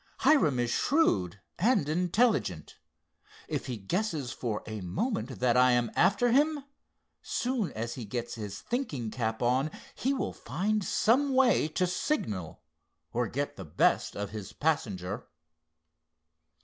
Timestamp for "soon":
7.21-7.71